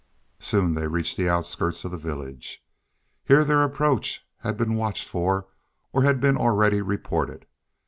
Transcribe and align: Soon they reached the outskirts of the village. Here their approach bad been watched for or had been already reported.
Soon 0.39 0.73
they 0.73 0.87
reached 0.87 1.15
the 1.15 1.29
outskirts 1.29 1.85
of 1.85 1.91
the 1.91 1.97
village. 1.99 2.65
Here 3.23 3.43
their 3.43 3.61
approach 3.61 4.25
bad 4.43 4.57
been 4.57 4.73
watched 4.73 5.07
for 5.07 5.45
or 5.93 6.01
had 6.01 6.19
been 6.19 6.37
already 6.37 6.81
reported. 6.81 7.45